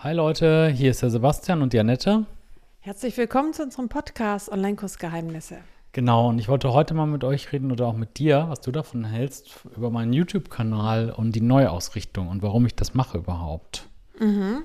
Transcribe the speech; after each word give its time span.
Hi 0.00 0.12
Leute, 0.12 0.68
hier 0.68 0.90
ist 0.90 1.00
der 1.00 1.08
Sebastian 1.08 1.62
und 1.62 1.72
die 1.72 1.80
Annette. 1.80 2.26
Herzlich 2.80 3.16
willkommen 3.16 3.54
zu 3.54 3.62
unserem 3.62 3.88
Podcast 3.88 4.52
Online-Kursgeheimnisse. 4.52 5.56
Genau, 5.92 6.28
und 6.28 6.38
ich 6.38 6.48
wollte 6.48 6.74
heute 6.74 6.92
mal 6.92 7.06
mit 7.06 7.24
euch 7.24 7.50
reden 7.50 7.72
oder 7.72 7.86
auch 7.86 7.96
mit 7.96 8.18
dir, 8.18 8.44
was 8.50 8.60
du 8.60 8.70
davon 8.72 9.06
hältst, 9.06 9.58
über 9.74 9.90
meinen 9.90 10.12
YouTube-Kanal 10.12 11.14
und 11.16 11.32
die 11.32 11.40
Neuausrichtung 11.40 12.28
und 12.28 12.42
warum 12.42 12.66
ich 12.66 12.74
das 12.74 12.92
mache 12.92 13.16
überhaupt. 13.16 13.88
Mhm. 14.20 14.64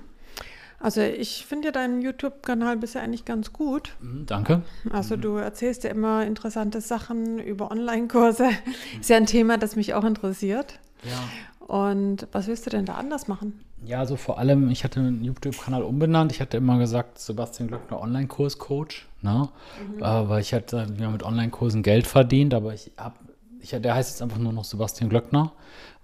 Also 0.80 1.00
ich 1.00 1.46
finde 1.46 1.70
ja 1.70 1.72
deinen 1.72 2.02
YouTube-Kanal 2.02 2.76
bisher 2.76 3.02
eigentlich 3.02 3.24
ganz 3.24 3.54
gut. 3.54 3.96
Mhm, 4.02 4.26
danke. 4.26 4.64
Also 4.90 5.16
du 5.16 5.38
erzählst 5.38 5.86
ja 5.86 5.92
immer 5.92 6.26
interessante 6.26 6.82
Sachen 6.82 7.40
über 7.40 7.72
Online-Kurse. 7.72 8.50
Ist 9.00 9.10
ja 9.10 9.16
ein 9.16 9.28
Thema, 9.28 9.58
das 9.58 9.78
mich 9.78 9.94
auch 9.94 10.04
interessiert. 10.04 10.78
Ja. 11.04 11.68
Und 11.68 12.28
was 12.34 12.48
willst 12.48 12.66
du 12.66 12.70
denn 12.70 12.86
da 12.86 12.96
anders 12.96 13.30
machen? 13.30 13.62
Ja, 13.84 14.00
also 14.00 14.16
vor 14.16 14.38
allem, 14.38 14.70
ich 14.70 14.84
hatte 14.84 15.02
den 15.02 15.24
YouTube-Kanal 15.24 15.82
umbenannt. 15.82 16.32
Ich 16.32 16.40
hatte 16.40 16.58
immer 16.58 16.78
gesagt, 16.78 17.18
Sebastian 17.18 17.68
Glöckner 17.68 18.00
Online-Kurs-Coach, 18.00 19.08
ne? 19.22 19.50
Mhm. 19.96 20.04
Äh, 20.04 20.30
weil 20.30 20.42
ich 20.42 20.54
hatte 20.54 20.88
ja, 21.00 21.10
mit 21.10 21.24
Online-Kursen 21.24 21.82
Geld 21.82 22.06
verdient, 22.06 22.54
aber 22.54 22.74
ich 22.74 22.92
habe, 22.98 23.16
ich, 23.60 23.72
der 23.72 23.96
heißt 23.96 24.12
jetzt 24.12 24.22
einfach 24.22 24.38
nur 24.38 24.54
noch 24.54 24.66
Sebastian 24.66 25.10
Glöckner, 25.10 25.54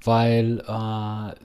weil 0.04 0.64
äh, 0.68 1.36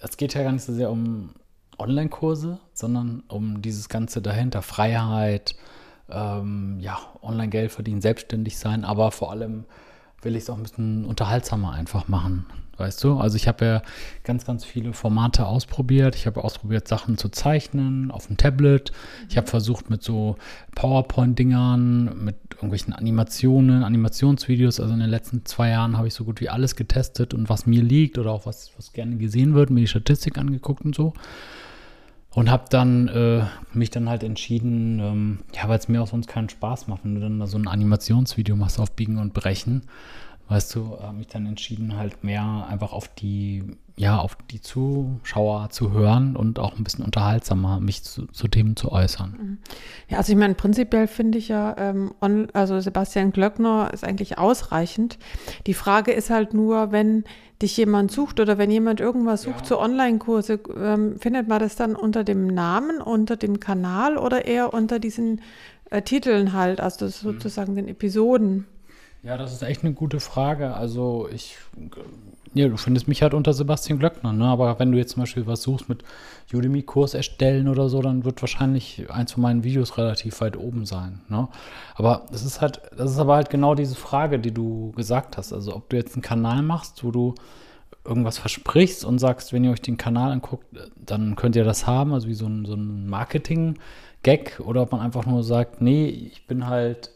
es 0.00 0.16
geht 0.16 0.34
ja 0.34 0.44
gar 0.44 0.52
nicht 0.52 0.64
so 0.64 0.72
sehr 0.72 0.90
um 0.90 1.30
Online-Kurse, 1.78 2.60
sondern 2.72 3.24
um 3.26 3.60
dieses 3.60 3.88
Ganze 3.88 4.22
dahinter, 4.22 4.62
Freiheit, 4.62 5.56
ähm, 6.08 6.78
ja, 6.78 6.98
Online-Geld 7.20 7.72
verdienen, 7.72 8.00
selbstständig 8.00 8.58
sein, 8.58 8.84
aber 8.84 9.10
vor 9.10 9.32
allem 9.32 9.64
will 10.22 10.36
ich 10.36 10.44
es 10.44 10.50
auch 10.50 10.56
ein 10.56 10.62
bisschen 10.62 11.04
unterhaltsamer 11.04 11.72
einfach 11.72 12.06
machen. 12.06 12.46
Weißt 12.76 13.02
du? 13.04 13.18
Also 13.18 13.36
ich 13.36 13.46
habe 13.46 13.64
ja 13.64 13.82
ganz, 14.24 14.44
ganz 14.44 14.64
viele 14.64 14.92
Formate 14.92 15.46
ausprobiert. 15.46 16.16
Ich 16.16 16.26
habe 16.26 16.42
ausprobiert, 16.42 16.88
Sachen 16.88 17.18
zu 17.18 17.28
zeichnen 17.28 18.10
auf 18.10 18.26
dem 18.26 18.36
Tablet. 18.36 18.92
Ich 19.28 19.36
habe 19.36 19.46
versucht 19.46 19.90
mit 19.90 20.02
so 20.02 20.36
PowerPoint-Dingern, 20.74 22.24
mit 22.24 22.36
irgendwelchen 22.54 22.92
Animationen, 22.92 23.84
Animationsvideos. 23.84 24.80
Also 24.80 24.92
in 24.92 25.00
den 25.00 25.10
letzten 25.10 25.44
zwei 25.44 25.70
Jahren 25.70 25.96
habe 25.96 26.08
ich 26.08 26.14
so 26.14 26.24
gut 26.24 26.40
wie 26.40 26.48
alles 26.48 26.74
getestet 26.74 27.32
und 27.32 27.48
was 27.48 27.66
mir 27.66 27.82
liegt 27.82 28.18
oder 28.18 28.32
auch 28.32 28.46
was, 28.46 28.72
was 28.76 28.92
gerne 28.92 29.16
gesehen 29.16 29.54
wird, 29.54 29.70
mir 29.70 29.80
die 29.80 29.88
Statistik 29.88 30.36
angeguckt 30.38 30.84
und 30.84 30.94
so. 30.94 31.12
Und 32.30 32.50
habe 32.50 32.64
dann 32.68 33.06
äh, 33.06 33.44
mich 33.72 33.90
dann 33.90 34.08
halt 34.08 34.24
entschieden, 34.24 34.98
ähm, 34.98 35.38
ja, 35.54 35.68
weil 35.68 35.78
es 35.78 35.86
mir 35.86 36.02
auch 36.02 36.08
sonst 36.08 36.26
keinen 36.26 36.48
Spaß 36.48 36.88
macht, 36.88 37.04
wenn 37.04 37.14
du 37.14 37.20
dann 37.20 37.38
da 37.38 37.46
so 37.46 37.56
ein 37.56 37.68
Animationsvideo 37.68 38.56
machst 38.56 38.80
auf 38.80 38.90
Biegen 38.90 39.18
und 39.18 39.34
Brechen 39.34 39.82
weißt 40.48 40.74
du, 40.74 40.98
habe 41.00 41.16
mich 41.16 41.28
dann 41.28 41.46
entschieden, 41.46 41.96
halt 41.96 42.22
mehr 42.22 42.66
einfach 42.68 42.92
auf 42.92 43.08
die, 43.08 43.64
ja, 43.96 44.18
auf 44.18 44.36
die 44.50 44.60
Zuschauer 44.60 45.70
zu 45.70 45.92
hören 45.92 46.36
und 46.36 46.58
auch 46.58 46.76
ein 46.76 46.84
bisschen 46.84 47.04
unterhaltsamer 47.04 47.80
mich 47.80 48.02
zu, 48.02 48.26
zu 48.26 48.48
Themen 48.48 48.76
zu 48.76 48.92
äußern. 48.92 49.36
Mhm. 49.38 49.58
Ja, 50.08 50.18
also 50.18 50.32
ich 50.32 50.38
meine, 50.38 50.54
prinzipiell 50.54 51.06
finde 51.06 51.38
ich 51.38 51.48
ja, 51.48 51.74
ähm, 51.78 52.12
on, 52.20 52.48
also 52.52 52.78
Sebastian 52.80 53.32
Glöckner 53.32 53.90
ist 53.92 54.04
eigentlich 54.04 54.36
ausreichend. 54.38 55.18
Die 55.66 55.74
Frage 55.74 56.12
ist 56.12 56.30
halt 56.30 56.52
nur, 56.52 56.92
wenn 56.92 57.24
dich 57.62 57.76
jemand 57.76 58.10
sucht 58.10 58.40
oder 58.40 58.58
wenn 58.58 58.70
jemand 58.70 59.00
irgendwas 59.00 59.42
sucht 59.42 59.60
ja. 59.60 59.64
zu 59.64 59.78
Online-Kurse, 59.78 60.60
ähm, 60.76 61.18
findet 61.18 61.48
man 61.48 61.60
das 61.60 61.76
dann 61.76 61.96
unter 61.96 62.24
dem 62.24 62.48
Namen, 62.48 63.00
unter 63.00 63.36
dem 63.36 63.60
Kanal 63.60 64.18
oder 64.18 64.44
eher 64.44 64.74
unter 64.74 64.98
diesen 64.98 65.40
äh, 65.90 66.02
Titeln 66.02 66.52
halt, 66.52 66.80
also 66.80 67.06
mhm. 67.06 67.10
sozusagen 67.10 67.72
mhm. 67.72 67.76
den 67.76 67.88
Episoden? 67.88 68.66
Ja, 69.24 69.38
das 69.38 69.54
ist 69.54 69.62
echt 69.62 69.82
eine 69.82 69.94
gute 69.94 70.20
Frage. 70.20 70.74
Also 70.74 71.28
ich, 71.32 71.56
ja, 72.52 72.68
du 72.68 72.76
findest 72.76 73.08
mich 73.08 73.22
halt 73.22 73.32
unter 73.32 73.54
Sebastian 73.54 73.98
Glöckner, 73.98 74.34
ne? 74.34 74.44
Aber 74.44 74.78
wenn 74.78 74.92
du 74.92 74.98
jetzt 74.98 75.12
zum 75.12 75.22
Beispiel 75.22 75.46
was 75.46 75.62
suchst 75.62 75.88
mit 75.88 76.04
Udemy-Kurs 76.52 77.14
erstellen 77.14 77.68
oder 77.68 77.88
so, 77.88 78.02
dann 78.02 78.26
wird 78.26 78.42
wahrscheinlich 78.42 79.10
eins 79.10 79.32
von 79.32 79.42
meinen 79.42 79.64
Videos 79.64 79.96
relativ 79.96 80.42
weit 80.42 80.58
oben 80.58 80.84
sein. 80.84 81.22
Ne? 81.30 81.48
Aber 81.94 82.26
das 82.30 82.44
ist 82.44 82.60
halt, 82.60 82.82
das 82.94 83.12
ist 83.12 83.18
aber 83.18 83.36
halt 83.36 83.48
genau 83.48 83.74
diese 83.74 83.94
Frage, 83.94 84.38
die 84.38 84.52
du 84.52 84.92
gesagt 84.92 85.38
hast. 85.38 85.54
Also 85.54 85.74
ob 85.74 85.88
du 85.88 85.96
jetzt 85.96 86.14
einen 86.14 86.22
Kanal 86.22 86.60
machst, 86.60 87.02
wo 87.02 87.10
du 87.10 87.34
irgendwas 88.04 88.36
versprichst 88.36 89.06
und 89.06 89.18
sagst, 89.18 89.54
wenn 89.54 89.64
ihr 89.64 89.70
euch 89.70 89.80
den 89.80 89.96
Kanal 89.96 90.32
anguckt, 90.32 90.66
dann 90.96 91.34
könnt 91.34 91.56
ihr 91.56 91.64
das 91.64 91.86
haben, 91.86 92.12
also 92.12 92.28
wie 92.28 92.34
so 92.34 92.46
ein, 92.46 92.66
so 92.66 92.74
ein 92.74 93.08
Marketing-Gag, 93.08 94.60
oder 94.62 94.82
ob 94.82 94.92
man 94.92 95.00
einfach 95.00 95.24
nur 95.24 95.42
sagt, 95.42 95.80
nee, 95.80 96.08
ich 96.08 96.46
bin 96.46 96.66
halt 96.66 97.13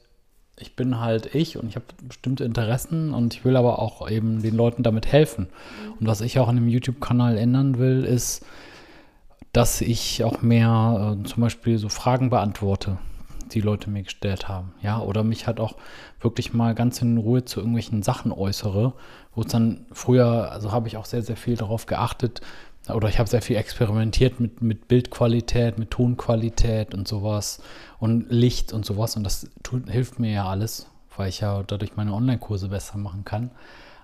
ich 0.61 0.77
bin 0.77 1.01
halt 1.01 1.35
ich 1.35 1.57
und 1.57 1.69
ich 1.69 1.77
habe 1.77 1.87
bestimmte 2.07 2.45
Interessen 2.45 3.15
und 3.15 3.35
ich 3.35 3.45
will 3.45 3.57
aber 3.57 3.79
auch 3.79 4.11
eben 4.11 4.43
den 4.43 4.57
Leuten 4.57 4.83
damit 4.83 5.07
helfen. 5.07 5.49
Und 6.01 6.07
was 6.07 6.21
ich 6.21 6.39
auch 6.39 6.49
an 6.49 6.57
dem 6.57 6.69
YouTube-Kanal 6.69 7.37
ändern 7.37 7.79
will, 7.79 8.05
ist, 8.05 8.45
dass 9.53 9.81
ich 9.81 10.25
auch 10.25 10.43
mehr 10.43 11.19
äh, 11.19 11.25
zum 11.25 11.43
Beispiel 11.43 11.79
so 11.79 11.89
Fragen 11.89 12.31
beantworte, 12.31 12.99
die 13.53 13.61
Leute 13.61 13.91
mir 13.91 14.03
gestellt 14.03 14.49
haben. 14.49 14.73
Ja, 14.83 15.01
oder 15.01 15.25
mich 15.25 15.47
halt 15.47 15.61
auch 15.61 15.77
wirklich 16.21 16.53
mal 16.53 16.75
ganz 16.75 17.01
in 17.01 17.17
Ruhe 17.19 17.45
zu 17.45 17.61
irgendwelchen 17.61 18.03
Sachen 18.03 18.33
äußere, 18.33 18.93
wo 19.35 19.41
es 19.41 19.47
dann 19.49 19.87
früher, 19.93 20.53
also 20.53 20.73
habe 20.73 20.89
ich 20.89 20.97
auch 20.97 21.07
sehr, 21.07 21.23
sehr 21.23 21.37
viel 21.37 21.57
darauf 21.57 21.87
geachtet, 21.87 22.41
oder 22.95 23.09
ich 23.09 23.19
habe 23.19 23.29
sehr 23.29 23.43
viel 23.43 23.57
experimentiert 23.57 24.41
mit, 24.41 24.63
mit 24.63 24.89
Bildqualität, 24.89 25.79
mit 25.79 25.91
Tonqualität 25.91 26.95
und 26.95 27.07
sowas 27.07 27.61
und 27.99 28.31
Licht 28.31 28.73
und 28.73 28.85
sowas. 28.85 29.17
Und 29.17 29.25
das 29.25 29.49
tut, 29.63 29.91
hilft 29.91 30.19
mir 30.19 30.33
ja 30.33 30.49
alles, 30.49 30.87
weil 31.17 31.29
ich 31.29 31.41
ja 31.41 31.63
dadurch 31.63 31.97
meine 31.97 32.13
Online-Kurse 32.13 32.69
besser 32.69 32.99
machen 32.99 33.25
kann. 33.25 33.51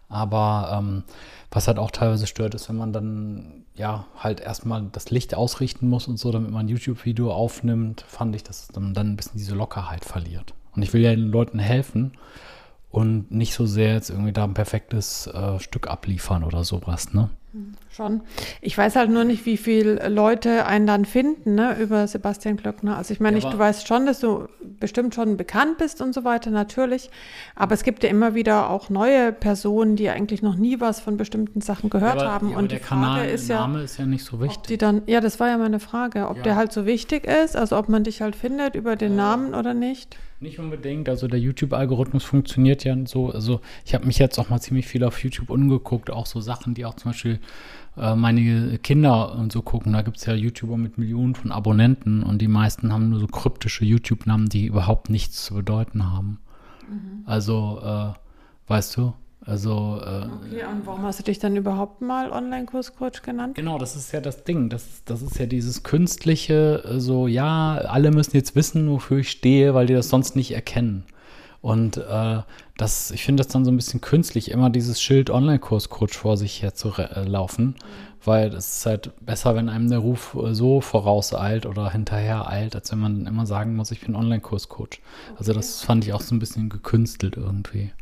Aber 0.08 0.76
ähm, 0.78 1.04
was 1.50 1.66
halt 1.66 1.78
auch 1.78 1.90
teilweise 1.90 2.26
stört, 2.26 2.54
ist, 2.54 2.68
wenn 2.68 2.76
man 2.76 2.92
dann 2.92 3.64
ja 3.74 4.06
halt 4.18 4.40
erstmal 4.40 4.86
das 4.92 5.10
Licht 5.10 5.34
ausrichten 5.34 5.88
muss 5.88 6.06
und 6.06 6.18
so, 6.18 6.30
damit 6.30 6.50
man 6.50 6.66
ein 6.66 6.68
YouTube-Video 6.68 7.32
aufnimmt, 7.32 8.04
fand 8.06 8.36
ich, 8.36 8.44
dass 8.44 8.68
man 8.74 8.94
dann 8.94 9.12
ein 9.12 9.16
bisschen 9.16 9.38
diese 9.38 9.54
Lockerheit 9.54 10.04
verliert. 10.04 10.54
Und 10.76 10.82
ich 10.82 10.92
will 10.92 11.02
ja 11.02 11.10
den 11.10 11.30
Leuten 11.30 11.58
helfen 11.58 12.12
und 12.90 13.30
nicht 13.30 13.54
so 13.54 13.66
sehr 13.66 13.94
jetzt 13.94 14.10
irgendwie 14.10 14.32
da 14.32 14.44
ein 14.44 14.54
perfektes 14.54 15.26
äh, 15.28 15.58
Stück 15.58 15.88
abliefern 15.88 16.44
oder 16.44 16.64
sowas, 16.64 17.12
ne? 17.12 17.30
Schon. 17.90 18.22
Ich 18.60 18.76
weiß 18.76 18.96
halt 18.96 19.10
nur 19.10 19.22
nicht, 19.22 19.46
wie 19.46 19.56
viele 19.56 20.08
Leute 20.08 20.66
einen 20.66 20.86
dann 20.86 21.04
finden, 21.04 21.54
ne, 21.54 21.76
über 21.78 22.08
Sebastian 22.08 22.56
Klöckner. 22.56 22.96
Also 22.96 23.14
ich 23.14 23.20
meine, 23.20 23.38
ja, 23.38 23.48
du 23.48 23.56
weißt 23.56 23.86
schon, 23.86 24.06
dass 24.06 24.18
du 24.18 24.48
bestimmt 24.80 25.14
schon 25.14 25.36
bekannt 25.36 25.78
bist 25.78 26.00
und 26.00 26.12
so 26.12 26.24
weiter, 26.24 26.50
natürlich. 26.50 27.10
Aber 27.54 27.74
es 27.74 27.84
gibt 27.84 28.02
ja 28.02 28.08
immer 28.08 28.34
wieder 28.34 28.70
auch 28.70 28.90
neue 28.90 29.32
Personen, 29.32 29.94
die 29.94 30.08
eigentlich 30.08 30.42
noch 30.42 30.56
nie 30.56 30.80
was 30.80 30.98
von 30.98 31.16
bestimmten 31.16 31.60
Sachen 31.60 31.90
gehört 31.90 32.16
ja, 32.16 32.22
aber, 32.22 32.32
haben. 32.32 32.50
Ja, 32.50 32.58
und 32.58 32.72
die 32.72 32.78
Frage 32.78 33.02
Kanal, 33.02 33.28
ist 33.28 33.48
ja, 33.48 33.60
Name 33.60 33.82
ist 33.82 33.98
ja 33.98 34.06
nicht 34.06 34.24
so 34.24 34.40
wichtig. 34.40 34.66
Die 34.66 34.78
dann, 34.78 35.02
ja, 35.06 35.20
das 35.20 35.38
war 35.38 35.48
ja 35.48 35.58
meine 35.58 35.78
Frage, 35.78 36.28
ob 36.28 36.42
der 36.42 36.56
halt 36.56 36.72
so 36.72 36.86
wichtig 36.86 37.24
ist, 37.24 37.56
also 37.56 37.76
ob 37.78 37.88
man 37.88 38.02
dich 38.02 38.20
halt 38.20 38.34
findet 38.34 38.74
über 38.74 38.96
den 38.96 39.14
Namen 39.14 39.54
oder 39.54 39.74
nicht. 39.74 40.16
Nicht 40.40 40.58
unbedingt. 40.58 41.08
Also 41.08 41.26
der 41.26 41.38
YouTube-Algorithmus 41.38 42.24
funktioniert 42.24 42.84
ja 42.84 42.94
so. 43.06 43.30
Also 43.30 43.60
ich 43.86 43.94
habe 43.94 44.04
mich 44.06 44.18
jetzt 44.18 44.38
auch 44.38 44.50
mal 44.50 44.60
ziemlich 44.60 44.86
viel 44.86 45.02
auf 45.04 45.22
YouTube 45.22 45.48
umgeguckt, 45.48 46.10
auch 46.10 46.26
so 46.26 46.40
Sachen, 46.40 46.74
die 46.74 46.84
auch 46.84 46.96
zum 46.96 47.12
Beispiel 47.12 47.38
äh, 47.96 48.14
meine 48.14 48.78
Kinder 48.78 49.34
und 49.34 49.52
so 49.52 49.62
gucken. 49.62 49.92
Da 49.92 50.02
gibt 50.02 50.16
es 50.16 50.26
ja 50.26 50.34
YouTuber 50.34 50.76
mit 50.76 50.98
Millionen 50.98 51.34
von 51.34 51.52
Abonnenten 51.52 52.22
und 52.22 52.40
die 52.40 52.48
meisten 52.48 52.92
haben 52.92 53.10
nur 53.10 53.20
so 53.20 53.26
kryptische 53.26 53.84
YouTube-Namen, 53.84 54.48
die 54.48 54.66
überhaupt 54.66 55.10
nichts 55.10 55.44
zu 55.44 55.54
bedeuten 55.54 56.12
haben. 56.12 56.40
Mhm. 56.88 57.22
Also, 57.24 57.80
äh, 57.82 58.12
weißt 58.70 58.96
du, 58.96 59.14
also. 59.46 60.00
Äh, 60.02 60.26
okay, 60.26 60.64
und 60.70 60.86
warum 60.86 61.02
hast 61.02 61.18
du 61.18 61.22
dich 61.22 61.38
dann 61.38 61.56
überhaupt 61.56 62.00
mal 62.00 62.30
Online-Kurscoach 62.30 63.22
genannt? 63.22 63.54
Genau, 63.56 63.78
das 63.78 63.94
ist 63.94 64.12
ja 64.12 64.20
das 64.20 64.44
Ding. 64.44 64.70
Das, 64.70 65.04
das 65.04 65.22
ist 65.22 65.38
ja 65.38 65.46
dieses 65.46 65.82
künstliche, 65.82 66.82
äh, 66.84 67.00
so, 67.00 67.26
ja, 67.26 67.76
alle 67.76 68.10
müssen 68.10 68.36
jetzt 68.36 68.56
wissen, 68.56 68.90
wofür 68.90 69.18
ich 69.18 69.30
stehe, 69.30 69.74
weil 69.74 69.86
die 69.86 69.94
das 69.94 70.08
sonst 70.08 70.34
nicht 70.34 70.52
erkennen. 70.52 71.04
Und 71.64 71.96
äh, 71.96 72.42
das, 72.76 73.10
ich 73.10 73.24
finde 73.24 73.42
das 73.42 73.50
dann 73.50 73.64
so 73.64 73.70
ein 73.70 73.76
bisschen 73.76 74.02
künstlich, 74.02 74.50
immer 74.50 74.68
dieses 74.68 75.00
Schild 75.00 75.30
Online-Kurs-Coach 75.30 76.14
vor 76.14 76.36
sich 76.36 76.60
her 76.60 76.74
zu 76.74 76.92
äh, 76.98 77.24
laufen, 77.24 77.76
weil 78.22 78.48
es 78.48 78.76
ist 78.76 78.84
halt 78.84 79.12
besser, 79.24 79.54
wenn 79.54 79.70
einem 79.70 79.88
der 79.88 80.00
Ruf 80.00 80.34
äh, 80.34 80.52
so 80.52 80.82
vorauseilt 80.82 81.64
oder 81.64 81.90
hinterher 81.90 82.50
eilt, 82.50 82.74
als 82.74 82.92
wenn 82.92 82.98
man 82.98 83.26
immer 83.26 83.46
sagen 83.46 83.76
muss, 83.76 83.92
ich 83.92 84.02
bin 84.02 84.14
Online-Kurs-Coach. 84.14 85.00
Okay. 85.00 85.36
Also 85.38 85.54
das 85.54 85.80
fand 85.80 86.04
ich 86.04 86.12
auch 86.12 86.20
so 86.20 86.34
ein 86.34 86.38
bisschen 86.38 86.68
gekünstelt 86.68 87.38
irgendwie. 87.38 87.92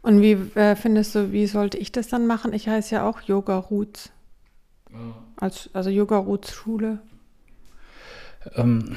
Und 0.00 0.22
wie 0.22 0.32
äh, 0.58 0.74
findest 0.74 1.14
du, 1.14 1.32
wie 1.32 1.46
sollte 1.46 1.76
ich 1.76 1.92
das 1.92 2.08
dann 2.08 2.26
machen? 2.26 2.54
Ich 2.54 2.66
heiße 2.66 2.94
ja 2.94 3.06
auch 3.06 3.20
Yoga 3.20 3.58
Roots. 3.58 4.10
Ja. 4.90 4.98
Als, 5.36 5.68
also 5.74 5.90
Yoga 5.90 6.16
Roots 6.16 6.54
Schule. 6.54 7.00
Ähm, 8.54 8.96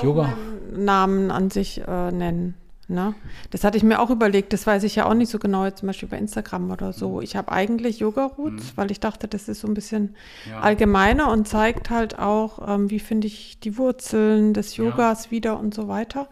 Yoga. 0.00 0.34
Namen 0.72 1.32
an 1.32 1.50
sich 1.50 1.82
äh, 1.84 2.12
nennen. 2.12 2.54
Ne? 2.90 3.14
Das 3.50 3.62
hatte 3.62 3.76
ich 3.76 3.84
mir 3.84 4.00
auch 4.00 4.10
überlegt, 4.10 4.52
das 4.52 4.66
weiß 4.66 4.82
ich 4.82 4.96
ja 4.96 5.06
auch 5.06 5.14
nicht 5.14 5.30
so 5.30 5.38
genau, 5.38 5.70
zum 5.70 5.86
Beispiel 5.86 6.08
bei 6.08 6.18
Instagram 6.18 6.72
oder 6.72 6.92
so. 6.92 7.16
Mhm. 7.16 7.22
Ich 7.22 7.36
habe 7.36 7.52
eigentlich 7.52 8.00
Yoga-Roots, 8.00 8.64
mhm. 8.64 8.72
weil 8.74 8.90
ich 8.90 8.98
dachte, 8.98 9.28
das 9.28 9.48
ist 9.48 9.60
so 9.60 9.68
ein 9.68 9.74
bisschen 9.74 10.16
ja. 10.50 10.58
allgemeiner 10.58 11.30
und 11.30 11.46
zeigt 11.46 11.88
halt 11.88 12.18
auch, 12.18 12.68
ähm, 12.68 12.90
wie 12.90 12.98
finde 12.98 13.28
ich 13.28 13.60
die 13.60 13.78
Wurzeln 13.78 14.54
des 14.54 14.76
Yogas 14.76 15.26
ja. 15.26 15.30
wieder 15.30 15.60
und 15.60 15.72
so 15.72 15.86
weiter. 15.86 16.28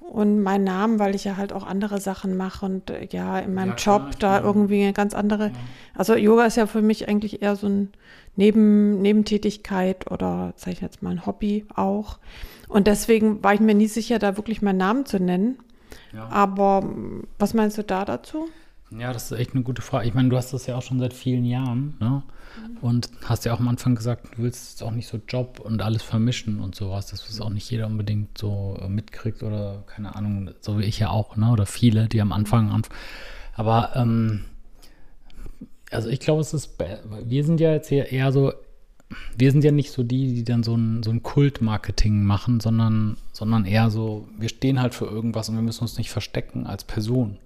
und 0.00 0.42
meinen 0.42 0.64
Namen, 0.64 0.98
weil 0.98 1.14
ich 1.14 1.24
ja 1.24 1.36
halt 1.36 1.52
auch 1.52 1.66
andere 1.66 2.00
Sachen 2.00 2.36
mache 2.36 2.66
und 2.66 2.90
äh, 2.90 3.08
ja 3.10 3.38
in 3.38 3.54
meinem 3.54 3.70
ja, 3.70 3.76
Job 3.76 4.18
da 4.18 4.40
irgendwie 4.40 4.82
eine 4.82 4.92
ganz 4.92 5.14
andere. 5.14 5.50
Also 5.94 6.14
Yoga 6.14 6.46
ist 6.46 6.56
ja 6.56 6.66
für 6.66 6.82
mich 6.82 7.08
eigentlich 7.08 7.42
eher 7.42 7.56
so 7.56 7.68
ein 7.68 7.92
Neben, 8.36 9.02
Nebentätigkeit 9.02 10.10
oder 10.10 10.52
sage 10.56 10.72
ich 10.72 10.80
jetzt 10.80 11.02
mal 11.02 11.10
ein 11.10 11.26
Hobby 11.26 11.66
auch. 11.74 12.18
Und 12.68 12.86
deswegen 12.86 13.42
war 13.42 13.52
ich 13.54 13.60
mir 13.60 13.74
nie 13.74 13.88
sicher, 13.88 14.18
da 14.18 14.36
wirklich 14.36 14.62
meinen 14.62 14.78
Namen 14.78 15.04
zu 15.04 15.18
nennen. 15.18 15.58
Ja. 16.12 16.28
Aber 16.28 16.84
was 17.38 17.54
meinst 17.54 17.78
du 17.78 17.84
da 17.84 18.04
dazu? 18.04 18.48
Ja, 18.90 19.12
das 19.12 19.30
ist 19.30 19.38
echt 19.38 19.54
eine 19.54 19.62
gute 19.62 19.82
Frage. 19.82 20.08
Ich 20.08 20.14
meine, 20.14 20.30
du 20.30 20.36
hast 20.36 20.52
das 20.52 20.66
ja 20.66 20.76
auch 20.76 20.82
schon 20.82 20.98
seit 20.98 21.14
vielen 21.14 21.44
Jahren, 21.44 21.96
ne? 22.00 22.22
Mhm. 22.58 22.76
Und 22.80 23.10
hast 23.24 23.44
ja 23.44 23.54
auch 23.54 23.60
am 23.60 23.68
Anfang 23.68 23.94
gesagt, 23.94 24.26
du 24.36 24.42
willst 24.42 24.82
auch 24.82 24.90
nicht 24.90 25.06
so 25.06 25.20
Job 25.28 25.60
und 25.60 25.80
alles 25.80 26.02
vermischen 26.02 26.60
und 26.60 26.74
sowas, 26.74 27.06
dass 27.06 27.28
es 27.28 27.40
auch 27.40 27.50
nicht 27.50 27.70
jeder 27.70 27.86
unbedingt 27.86 28.36
so 28.36 28.76
äh, 28.80 28.88
mitkriegt 28.88 29.44
oder 29.44 29.84
keine 29.86 30.16
Ahnung, 30.16 30.50
so 30.60 30.78
wie 30.80 30.84
ich 30.84 30.98
ja 30.98 31.10
auch, 31.10 31.36
ne? 31.36 31.52
Oder 31.52 31.66
viele, 31.66 32.08
die 32.08 32.20
am 32.20 32.32
Anfang 32.32 32.70
an. 32.70 32.82
Aber 33.54 33.92
ähm, 33.94 34.44
also 35.92 36.08
ich 36.08 36.18
glaube, 36.20 36.40
es 36.40 36.52
ist, 36.52 36.76
wir 37.24 37.44
sind 37.44 37.60
ja 37.60 37.72
jetzt 37.72 37.88
hier 37.88 38.10
eher 38.10 38.32
so, 38.32 38.52
wir 39.36 39.50
sind 39.52 39.64
ja 39.64 39.72
nicht 39.72 39.90
so 39.90 40.02
die, 40.02 40.34
die 40.34 40.44
dann 40.44 40.62
so 40.62 40.76
ein, 40.76 41.02
so 41.02 41.10
ein 41.10 41.22
Kult-Marketing 41.22 42.24
machen, 42.24 42.60
sondern, 42.60 43.16
sondern 43.32 43.64
eher 43.64 43.90
so, 43.90 44.28
wir 44.38 44.48
stehen 44.48 44.80
halt 44.80 44.94
für 44.94 45.06
irgendwas 45.06 45.48
und 45.48 45.56
wir 45.56 45.62
müssen 45.62 45.82
uns 45.82 45.98
nicht 45.98 46.10
verstecken 46.10 46.66
als 46.66 46.84
Person 46.84 47.38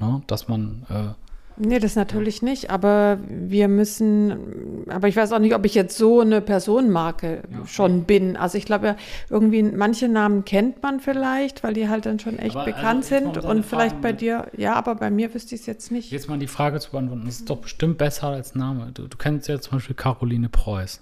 ne? 0.00 0.22
dass 0.26 0.48
man. 0.48 0.86
Äh, 0.88 1.14
Nee, 1.62 1.78
das 1.78 1.94
natürlich 1.94 2.40
nicht, 2.40 2.70
aber 2.70 3.18
wir 3.28 3.68
müssen, 3.68 4.69
aber 4.90 5.08
ich 5.08 5.16
weiß 5.16 5.32
auch 5.32 5.38
nicht, 5.38 5.54
ob 5.54 5.64
ich 5.64 5.74
jetzt 5.74 5.96
so 5.96 6.20
eine 6.20 6.40
Personenmarke 6.40 7.42
ja. 7.50 7.66
schon 7.66 8.04
bin. 8.04 8.36
Also 8.36 8.58
ich 8.58 8.64
glaube 8.64 8.86
ja, 8.86 8.96
irgendwie 9.28 9.62
manche 9.62 10.08
Namen 10.08 10.44
kennt 10.44 10.82
man 10.82 11.00
vielleicht, 11.00 11.62
weil 11.62 11.74
die 11.74 11.88
halt 11.88 12.06
dann 12.06 12.18
schon 12.18 12.38
echt 12.38 12.56
aber 12.56 12.66
bekannt 12.66 13.10
also 13.10 13.16
sind 13.16 13.44
und 13.44 13.64
vielleicht 13.64 13.92
Fragen 13.92 14.02
bei 14.02 14.12
dir, 14.12 14.46
ja, 14.56 14.74
aber 14.74 14.94
bei 14.94 15.10
mir 15.10 15.32
wüsste 15.34 15.54
ich 15.54 15.62
es 15.62 15.66
jetzt 15.66 15.90
nicht. 15.90 16.10
Jetzt 16.10 16.28
mal 16.28 16.38
die 16.38 16.46
Frage 16.46 16.80
zu 16.80 16.90
beantworten, 16.90 17.24
das 17.24 17.36
ist 17.36 17.50
doch 17.50 17.58
bestimmt 17.58 17.98
besser 17.98 18.28
als 18.28 18.54
Name. 18.54 18.90
Du, 18.92 19.06
du 19.06 19.16
kennst 19.16 19.48
ja 19.48 19.60
zum 19.60 19.78
Beispiel 19.78 19.96
Caroline 19.96 20.48
Preuß. 20.48 21.00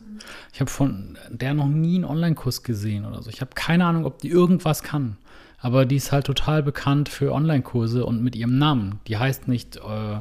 Ich 0.52 0.60
habe 0.60 0.70
von 0.70 1.16
der 1.30 1.54
noch 1.54 1.68
nie 1.68 1.96
einen 1.96 2.04
Online-Kurs 2.04 2.62
gesehen 2.62 3.04
oder 3.04 3.22
so. 3.22 3.30
Ich 3.30 3.40
habe 3.40 3.52
keine 3.54 3.84
Ahnung, 3.84 4.04
ob 4.04 4.18
die 4.18 4.28
irgendwas 4.28 4.82
kann 4.82 5.16
aber 5.60 5.86
die 5.86 5.96
ist 5.96 6.12
halt 6.12 6.26
total 6.26 6.62
bekannt 6.62 7.08
für 7.08 7.32
Online-Kurse 7.32 8.06
und 8.06 8.22
mit 8.22 8.36
ihrem 8.36 8.58
Namen. 8.58 9.00
Die 9.08 9.16
heißt 9.16 9.48
nicht 9.48 9.76
äh, 9.76 10.20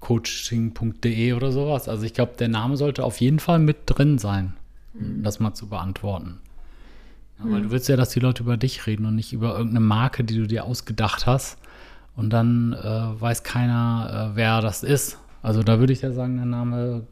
Online-Kurs-Coaching.de 0.00 1.32
oder 1.32 1.52
sowas. 1.52 1.88
Also 1.88 2.04
ich 2.04 2.14
glaube, 2.14 2.32
der 2.38 2.48
Name 2.48 2.76
sollte 2.76 3.04
auf 3.04 3.20
jeden 3.20 3.38
Fall 3.38 3.58
mit 3.58 3.78
drin 3.86 4.18
sein, 4.18 4.54
mhm. 4.94 5.22
das 5.22 5.40
mal 5.40 5.54
zu 5.54 5.68
beantworten. 5.68 6.40
Ja, 7.38 7.44
mhm. 7.44 7.52
Weil 7.52 7.62
du 7.62 7.70
willst 7.70 7.88
ja, 7.88 7.96
dass 7.96 8.10
die 8.10 8.20
Leute 8.20 8.42
über 8.42 8.56
dich 8.56 8.86
reden 8.86 9.06
und 9.06 9.14
nicht 9.14 9.32
über 9.32 9.52
irgendeine 9.52 9.80
Marke, 9.80 10.24
die 10.24 10.36
du 10.36 10.46
dir 10.46 10.64
ausgedacht 10.64 11.26
hast. 11.26 11.58
Und 12.16 12.30
dann 12.30 12.72
äh, 12.72 13.20
weiß 13.20 13.44
keiner, 13.44 14.32
äh, 14.32 14.36
wer 14.36 14.60
das 14.60 14.82
ist. 14.82 15.18
Also 15.40 15.62
da 15.62 15.78
würde 15.78 15.92
ich 15.92 16.02
ja 16.02 16.12
sagen, 16.12 16.36
der 16.36 16.46
Name 16.46 17.06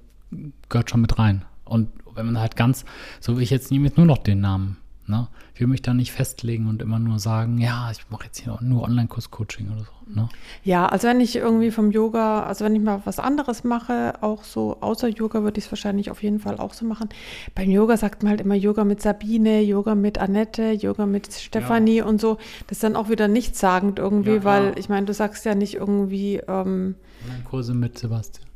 gehört 0.68 0.90
schon 0.90 1.00
mit 1.00 1.18
rein. 1.18 1.44
Und 1.64 1.90
wenn 2.14 2.26
man 2.26 2.40
halt 2.40 2.56
ganz, 2.56 2.84
so 3.20 3.38
wie 3.38 3.42
ich 3.42 3.50
jetzt 3.50 3.70
nehme 3.70 3.86
jetzt 3.86 3.96
nur 3.96 4.06
noch 4.06 4.18
den 4.18 4.40
Namen. 4.40 4.78
Ne? 5.08 5.28
Ich 5.54 5.60
will 5.60 5.68
mich 5.68 5.82
da 5.82 5.94
nicht 5.94 6.10
festlegen 6.10 6.68
und 6.68 6.82
immer 6.82 6.98
nur 6.98 7.20
sagen, 7.20 7.58
ja, 7.58 7.90
ich 7.92 8.10
mache 8.10 8.24
jetzt 8.24 8.38
hier 8.38 8.58
nur 8.60 8.82
Online-Kurs-Coaching 8.82 9.70
oder 9.70 9.84
so. 9.84 9.92
Ne? 10.12 10.28
Ja, 10.64 10.86
also 10.86 11.06
wenn 11.06 11.20
ich 11.20 11.36
irgendwie 11.36 11.70
vom 11.70 11.92
Yoga, 11.92 12.42
also 12.42 12.64
wenn 12.64 12.74
ich 12.74 12.82
mal 12.82 13.02
was 13.04 13.20
anderes 13.20 13.62
mache, 13.62 14.14
auch 14.20 14.42
so 14.42 14.78
außer 14.80 15.08
Yoga, 15.08 15.44
würde 15.44 15.58
ich 15.58 15.66
es 15.66 15.72
wahrscheinlich 15.72 16.10
auf 16.10 16.24
jeden 16.24 16.40
Fall 16.40 16.58
auch 16.58 16.74
so 16.74 16.84
machen. 16.84 17.08
Beim 17.54 17.70
Yoga 17.70 17.96
sagt 17.96 18.24
man 18.24 18.30
halt 18.30 18.40
immer 18.40 18.56
Yoga 18.56 18.82
mit 18.82 19.00
Sabine, 19.00 19.60
Yoga 19.62 19.94
mit 19.94 20.18
Annette, 20.18 20.72
Yoga 20.72 21.06
mit 21.06 21.32
Stefanie 21.32 21.98
ja. 21.98 22.04
und 22.04 22.20
so. 22.20 22.38
Das 22.66 22.78
ist 22.78 22.82
dann 22.82 22.96
auch 22.96 23.08
wieder 23.08 23.28
nichtssagend 23.28 24.00
irgendwie, 24.00 24.36
ja, 24.36 24.44
weil 24.44 24.76
ich 24.76 24.88
meine, 24.88 25.06
du 25.06 25.14
sagst 25.14 25.44
ja 25.44 25.54
nicht 25.54 25.74
irgendwie. 25.74 26.40
Ähm, 26.48 26.96
Kurse 27.44 27.74
mit 27.74 27.96
Sebastian. 27.96 28.46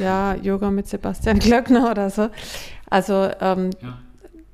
Ja, 0.00 0.34
Yoga 0.34 0.72
mit 0.72 0.88
Sebastian 0.88 1.38
Glöckner 1.38 1.88
oder 1.88 2.10
so. 2.10 2.30
Also 2.90 3.30
ähm, 3.40 3.70
ja 3.80 3.98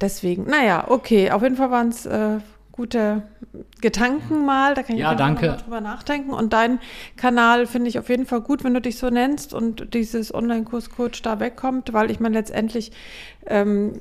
deswegen, 0.01 0.45
naja, 0.45 0.87
okay, 0.89 1.31
auf 1.31 1.43
jeden 1.43 1.57
Fall 1.57 1.71
waren 1.71 1.89
es 1.89 2.07
äh, 2.07 2.39
gute 2.79 3.23
Gedanken 3.81 4.47
mal, 4.47 4.77
da 4.77 4.85
kann 4.85 4.95
ich 4.95 5.03
ja, 5.03 5.17
danke. 5.17 5.49
mal 5.49 5.57
drüber 5.57 5.81
nachdenken. 5.81 6.31
Und 6.31 6.53
dein 6.53 6.79
Kanal 7.17 7.67
finde 7.67 7.89
ich 7.89 7.99
auf 7.99 8.09
jeden 8.09 8.25
Fall 8.25 8.41
gut, 8.41 8.63
wenn 8.63 8.73
du 8.73 8.81
dich 8.81 8.99
so 8.99 9.11
nennst 9.11 9.53
und 9.53 9.95
dieses 9.95 10.33
Online-Kurs-Coach 10.33 11.23
da 11.23 11.41
wegkommt, 11.41 11.93
weil 11.93 12.09
ich 12.13 12.21
meine, 12.21 12.37
letztendlich 12.37 12.93
ähm, 13.49 13.95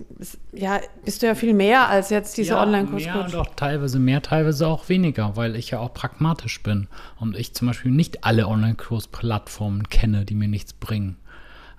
ja, 0.54 0.80
bist 1.04 1.24
du 1.24 1.26
ja 1.26 1.34
viel 1.34 1.56
mehr 1.56 1.90
als 1.90 2.12
jetzt 2.12 2.38
diese 2.38 2.52
ja, 2.52 2.62
Online-Kurs-Coach. 2.62 3.34
Ja, 3.34 3.40
und 3.40 3.48
auch 3.48 3.56
teilweise 3.56 3.98
mehr, 3.98 4.22
teilweise 4.22 4.68
auch 4.68 4.90
weniger, 4.90 5.36
weil 5.36 5.56
ich 5.56 5.72
ja 5.72 5.80
auch 5.80 5.94
pragmatisch 5.96 6.62
bin 6.62 6.88
und 7.20 7.36
ich 7.36 7.56
zum 7.56 7.68
Beispiel 7.68 7.92
nicht 7.92 8.26
alle 8.26 8.48
Online-Kurs-Plattformen 8.48 9.90
kenne, 9.90 10.24
die 10.24 10.36
mir 10.36 10.48
nichts 10.48 10.74
bringen. 10.74 11.18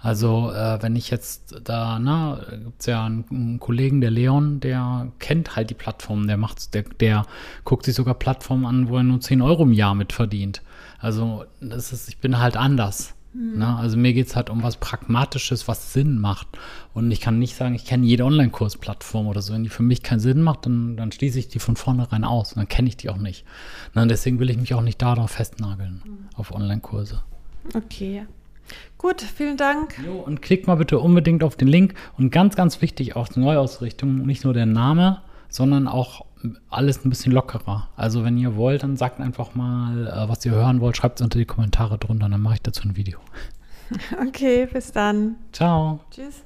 Also 0.00 0.52
äh, 0.52 0.80
wenn 0.80 0.94
ich 0.94 1.10
jetzt 1.10 1.56
da, 1.64 1.98
na, 1.98 2.40
gibt 2.50 2.80
es 2.80 2.86
ja 2.86 3.04
einen, 3.04 3.24
einen, 3.30 3.60
Kollegen, 3.60 4.00
der 4.00 4.12
Leon, 4.12 4.60
der 4.60 5.08
kennt 5.18 5.56
halt 5.56 5.70
die 5.70 5.74
Plattform, 5.74 6.28
der 6.28 6.36
macht, 6.36 6.72
der, 6.74 6.84
der 7.00 7.26
guckt 7.64 7.84
sich 7.84 7.96
sogar 7.96 8.14
Plattformen 8.14 8.64
an, 8.64 8.88
wo 8.88 8.98
er 8.98 9.02
nur 9.02 9.20
10 9.20 9.42
Euro 9.42 9.64
im 9.64 9.72
Jahr 9.72 9.96
mit 9.96 10.12
verdient. 10.12 10.62
Also 11.00 11.44
das 11.60 11.92
ist, 11.92 12.08
ich 12.08 12.18
bin 12.18 12.38
halt 12.38 12.56
anders. 12.56 13.14
Mhm. 13.34 13.58
Ne? 13.58 13.76
Also 13.76 13.96
mir 13.96 14.12
geht 14.12 14.28
es 14.28 14.36
halt 14.36 14.50
um 14.50 14.62
was 14.62 14.76
Pragmatisches, 14.76 15.66
was 15.66 15.92
Sinn 15.92 16.18
macht. 16.18 16.46
Und 16.94 17.10
ich 17.10 17.20
kann 17.20 17.40
nicht 17.40 17.56
sagen, 17.56 17.74
ich 17.74 17.84
kenne 17.84 18.06
jede 18.06 18.24
Online-Kursplattform 18.24 19.26
oder 19.26 19.42
so. 19.42 19.52
Wenn 19.52 19.64
die 19.64 19.68
für 19.68 19.82
mich 19.82 20.04
keinen 20.04 20.20
Sinn 20.20 20.42
macht, 20.42 20.66
dann, 20.66 20.96
dann 20.96 21.10
schließe 21.10 21.40
ich 21.40 21.48
die 21.48 21.58
von 21.58 21.74
vornherein 21.74 22.22
aus. 22.22 22.52
Und 22.52 22.58
dann 22.58 22.68
kenne 22.68 22.88
ich 22.88 22.96
die 22.96 23.10
auch 23.10 23.16
nicht. 23.16 23.44
Ne? 23.94 24.06
deswegen 24.06 24.38
will 24.38 24.50
ich 24.50 24.58
mich 24.58 24.74
auch 24.74 24.82
nicht 24.82 25.02
darauf 25.02 25.32
festnageln, 25.32 26.02
mhm. 26.04 26.18
auf 26.36 26.52
Online-Kurse. 26.52 27.20
Okay, 27.74 28.26
Gut, 28.98 29.22
vielen 29.22 29.56
Dank. 29.56 29.94
Jo, 30.04 30.14
und 30.18 30.42
klickt 30.42 30.66
mal 30.66 30.76
bitte 30.76 30.98
unbedingt 30.98 31.44
auf 31.44 31.56
den 31.56 31.68
Link. 31.68 31.94
Und 32.16 32.30
ganz, 32.30 32.56
ganz 32.56 32.82
wichtig 32.82 33.16
auch 33.16 33.28
zur 33.28 33.42
Neuausrichtung, 33.42 34.26
nicht 34.26 34.44
nur 34.44 34.54
der 34.54 34.66
Name, 34.66 35.22
sondern 35.48 35.88
auch 35.88 36.24
alles 36.68 37.04
ein 37.04 37.10
bisschen 37.10 37.32
lockerer. 37.32 37.88
Also 37.96 38.24
wenn 38.24 38.38
ihr 38.38 38.56
wollt, 38.56 38.82
dann 38.82 38.96
sagt 38.96 39.20
einfach 39.20 39.54
mal, 39.54 40.06
äh, 40.06 40.28
was 40.28 40.44
ihr 40.44 40.52
hören 40.52 40.80
wollt, 40.80 40.96
schreibt 40.96 41.20
es 41.20 41.24
unter 41.24 41.38
die 41.38 41.46
Kommentare 41.46 41.98
drunter, 41.98 42.28
dann 42.28 42.40
mache 42.40 42.54
ich 42.54 42.62
dazu 42.62 42.82
ein 42.88 42.96
Video. 42.96 43.18
Okay, 44.20 44.68
bis 44.70 44.92
dann. 44.92 45.36
Ciao. 45.50 46.00
Tschüss. 46.10 46.44